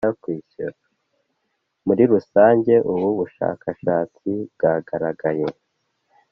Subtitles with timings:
[1.85, 5.47] Muri rusange ubu bushakashatsi bwagaragaye